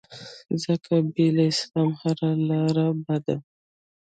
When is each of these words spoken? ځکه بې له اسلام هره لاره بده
ځکه 0.63 0.93
بې 1.13 1.27
له 1.35 1.43
اسلام 1.51 1.89
هره 2.01 2.29
لاره 2.49 2.87
بده 3.05 3.35